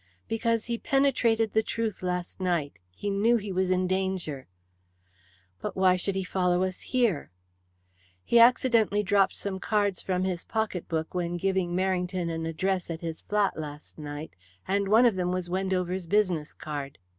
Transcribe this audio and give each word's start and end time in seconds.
"Because 0.27 0.65
he 0.65 0.79
penetrated 0.79 1.53
the 1.53 1.61
truth 1.61 2.01
last 2.01 2.39
night. 2.41 2.73
He 2.89 3.11
knew 3.11 3.37
he 3.37 3.51
was 3.51 3.69
in 3.69 3.85
danger." 3.85 4.47
"But 5.61 5.75
why 5.77 5.95
should 5.95 6.15
he 6.15 6.23
follow 6.23 6.63
us 6.63 6.79
here?" 6.81 7.29
"He 8.23 8.39
accidentally 8.39 9.03
dropped 9.03 9.35
some 9.35 9.59
cards 9.59 10.01
from 10.01 10.23
his 10.23 10.43
pocket 10.43 10.87
book 10.89 11.13
when 11.13 11.37
giving 11.37 11.75
Merrington 11.75 12.31
an 12.31 12.47
address 12.47 12.89
at 12.89 13.01
his 13.01 13.21
flat 13.21 13.55
last 13.57 13.99
night, 13.99 14.35
and 14.67 14.87
one 14.87 15.05
of 15.05 15.17
them 15.17 15.31
was 15.31 15.51
Wendover's 15.51 16.07
business 16.07 16.51
card. 16.55 16.97